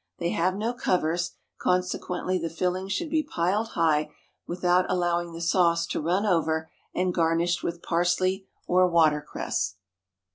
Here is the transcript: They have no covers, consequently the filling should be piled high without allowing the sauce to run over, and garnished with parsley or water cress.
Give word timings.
They 0.17 0.31
have 0.31 0.55
no 0.55 0.73
covers, 0.73 1.33
consequently 1.59 2.39
the 2.39 2.49
filling 2.49 2.87
should 2.87 3.11
be 3.11 3.21
piled 3.21 3.73
high 3.77 4.09
without 4.47 4.89
allowing 4.89 5.31
the 5.33 5.41
sauce 5.41 5.85
to 5.85 6.01
run 6.01 6.25
over, 6.25 6.71
and 6.91 7.13
garnished 7.13 7.61
with 7.61 7.83
parsley 7.83 8.47
or 8.65 8.87
water 8.87 9.21
cress. 9.21 9.75